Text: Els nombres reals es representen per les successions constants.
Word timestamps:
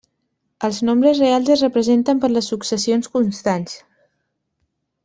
Els 0.67 0.79
nombres 0.87 1.21
reals 1.25 1.51
es 1.57 1.63
representen 1.65 2.25
per 2.25 2.33
les 2.33 2.51
successions 2.55 3.13
constants. 3.19 3.79